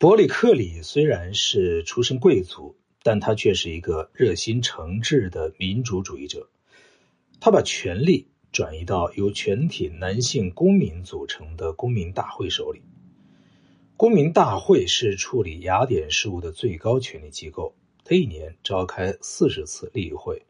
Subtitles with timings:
[0.00, 6.48] 伯里克里虽然是出身贵族，但他却是一个热心诚挚的民主主义者。
[7.38, 12.80] 他把权力转移到由全体男性公民组成的公民大会手里。
[13.98, 20.46] 公民大会是处理雅典事务的最高权力机构，他一年召开四十次例会，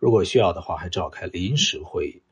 [0.00, 2.22] 如果需要的话，还召开临时会议。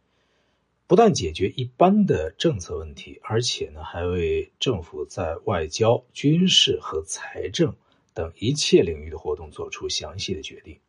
[0.90, 7.76] 不但解决一般的政策问题，而且呢，还为政府在外交、军事和财政
[8.12, 10.80] 等一切领域的活动做出详细的决定。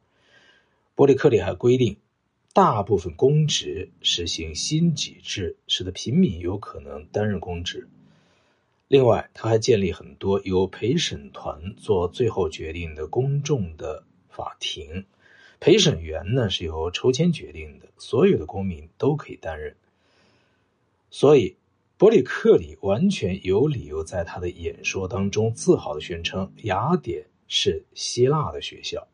[0.96, 1.98] 伯里克里还规定，
[2.52, 7.88] 大部分公职实行薪给制，使得平民有可能担任公职。
[8.88, 15.06] 另外，他还建立很多由陪审团做最后决定的公众的法庭，
[15.60, 19.76] 陪审员呢是由抽签决定的，所有的公民都可以担任。
[21.14, 21.58] 所以，
[21.98, 29.08] 伯里克里完全有理由在他的演说当中自豪的宣称，雅典是希腊的学校。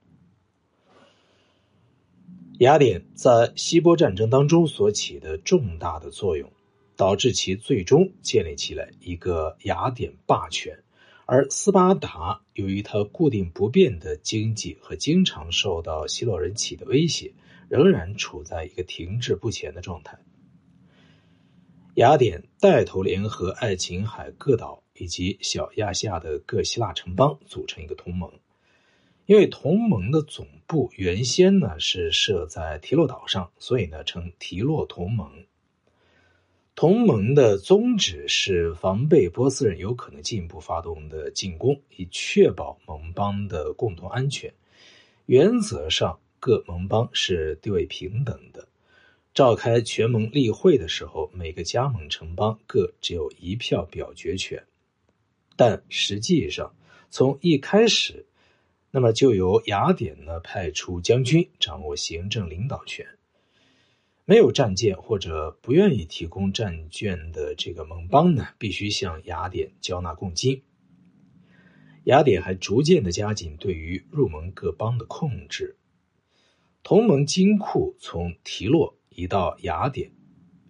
[2.60, 6.52] 雅典在希波战争当中所起的重大的作用，
[6.96, 10.84] 导致其最终建立起来一个雅典霸权，
[11.26, 17.34] 而斯巴达由于它固定不变的经济和经常受到希洛人起的威胁，
[17.70, 20.20] 仍然处在一个停滞不前的状态。
[21.98, 28.32] 雅典带头联合爱琴海各岛以及小亚细亚的各希腊城邦组成一个同盟，
[29.26, 35.28] 因为同盟的总部原先呢是设在提洛岛上，所以呢称提洛同盟。
[36.76, 44.54] 同盟的宗旨是防备波斯人有可能进一步发动的进攻，以确保盟邦的共同安全。
[45.26, 48.68] 原则上，各盟邦是地位平等的。
[49.38, 54.66] 召开全盟例会的时候，每个加盟城邦各只有一票表决权，
[55.56, 56.74] 但实际上
[57.12, 58.26] 从一开始，
[58.90, 63.06] 那么就由雅典呢派出将军掌握行政领导权。
[64.26, 70.64] 没有战舰或者不愿意提供战舰的这个盟邦呢，必须向雅典交纳贡金。
[72.06, 75.78] 雅典还逐渐的加紧对于入盟各邦的控制。
[76.82, 78.96] 同盟金库从提洛。
[79.18, 80.12] 移到雅典，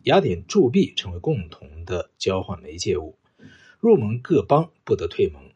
[0.04, 3.20] 雅典铸币成为共同的交换媒介物。
[3.78, 5.52] 入盟各邦不得退盟，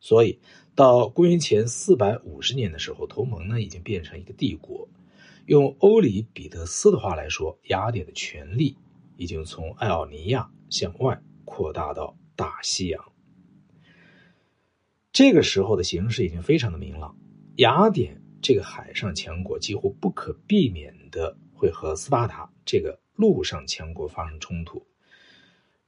[0.00, 0.40] 所以
[0.74, 4.88] 到公元前四百五十年的时候，同盟呢已经变成一个帝国。
[5.46, 8.76] 用欧里彼得斯的话来说，雅典的权力
[9.16, 13.12] 已经从爱奥尼亚向外扩大到大西洋。
[15.12, 17.16] 这个时候的形势已经非常的明朗，
[17.58, 21.38] 雅典这个海上强国几乎不可避免的。
[21.62, 24.84] 会和斯巴达这个陆上强国发生冲突，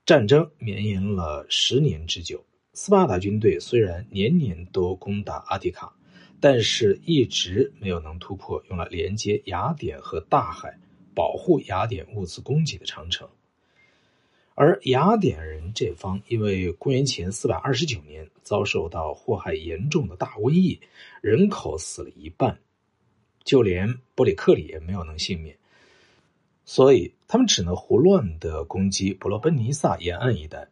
[0.06, 2.44] 战争绵延了十年之久。
[2.74, 5.92] 斯巴达军队虽然年年都攻打阿提卡，
[6.38, 10.78] 但是一直没有能突破用来连接雅典和大海、
[11.12, 13.28] 保护雅典物资供给的长城。
[14.54, 20.78] 而雅典人这方因为公元前四百二十九年遭受到祸害严重的大瘟疫，
[21.20, 22.56] 人口死了一半，
[23.42, 25.58] 就连伯里克里也没有能幸免。
[26.64, 30.68] 所以，他们只能胡乱的攻击伯罗奔尼撒沿岸一带。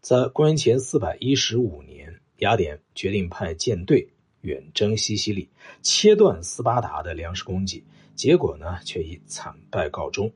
[0.00, 4.10] 在公元前四百一十五年，雅典决定派舰队
[4.42, 5.48] 远征西西里，
[5.82, 7.84] 切断斯巴达的粮食供给。
[8.14, 10.32] 结果呢，却以惨败告终。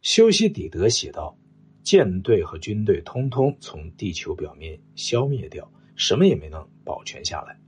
[0.00, 1.36] 修昔底德写道
[1.84, 7.60] ：“舰队和军队通通从地球表面消灭掉，什么也没能保全下来。”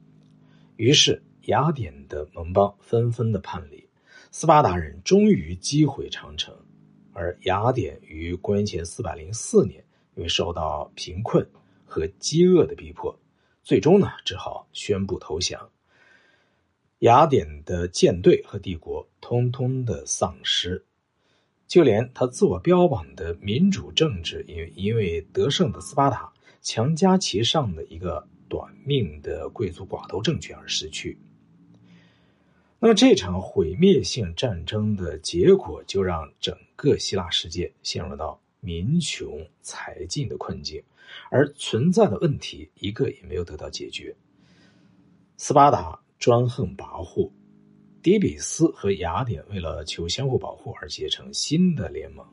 [0.76, 3.81] 于是，雅典的盟邦纷纷的叛离。
[4.34, 6.56] 斯巴达人终于击毁长城，
[7.12, 9.84] 而雅典于公元前四百零四年，
[10.15, 11.47] 因为受到贫困
[11.84, 13.15] 和饥饿的逼迫，
[13.62, 15.69] 最终呢只好宣布投降。
[17.00, 20.82] 雅典的舰队和帝国通通的丧失，
[21.66, 26.32] 就连他自我标榜的民主政治，因因为得胜的斯巴达
[26.62, 31.18] 强加其上的一个短命的贵族寡头政权而失去。
[32.84, 40.82] 那么这场毁灭性战争的结果，就让整个希腊世界陷入到民穷财尽的困境，
[41.30, 44.12] 而存在的问题一个也没有得到解决。
[45.36, 47.30] 斯巴达专横跋扈，
[48.02, 52.26] 底比斯和雅典为了求相互保护而结成新的联盟。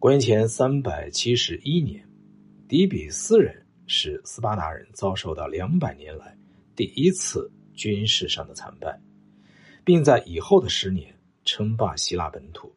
[0.00, 2.04] 公元前三百七十一年，
[2.66, 6.36] 底比斯人使斯巴达人遭受到两百年来
[6.74, 9.00] 第一次军事上的惨败。
[9.84, 12.72] 并在以后的十年称霸希腊本土，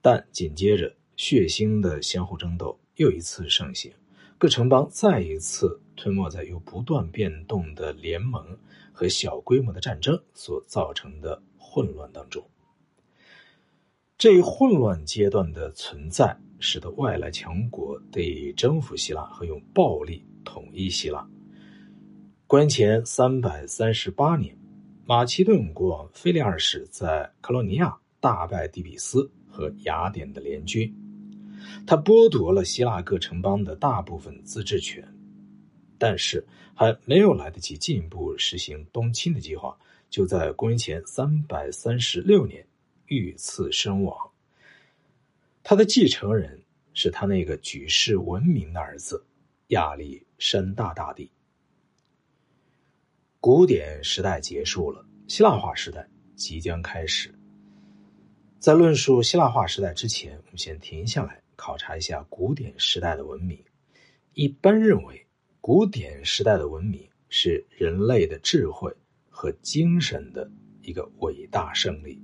[0.00, 3.92] 但紧接着血腥的相互争斗又一次盛行，
[4.36, 8.56] 各城邦再一次吞没在由不断变动的联盟
[8.92, 12.44] 和小规模的战争所造成的混乱当中。
[14.16, 21.24] 这一混乱阶段的存在，使得外来强国得以征服希腊和用暴力统一希腊。
[22.48, 24.58] 公元前三百三十八年，
[25.08, 30.94] 马其顿国王腓力二世在克罗尼亚大败底比斯和雅典的联军，
[31.86, 35.02] 他剥夺了希腊各城邦的大部分自治权，
[35.96, 39.74] 但是还没有来得及进一步实行东侵的计划，
[40.10, 42.62] 就在公元前三百三十六年。
[43.06, 44.14] 遇刺身亡。
[45.62, 46.60] 他的继承人
[46.92, 49.24] 是他那个举世闻名的儿子
[49.68, 51.30] 亚历山大大帝。
[53.40, 57.32] 古典时代结束了，希腊化时代即将开始。
[58.58, 63.56] 在论述希腊化时代之前，我们先停下来考察一下古典时代的文明。
[64.32, 65.24] 一般认为，
[65.60, 68.92] 古典时代的文明是人类的智慧
[69.30, 70.50] 和精神的
[70.82, 72.20] 一个伟大胜利。